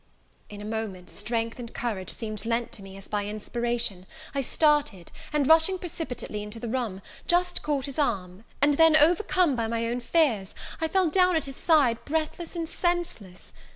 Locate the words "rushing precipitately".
5.47-6.41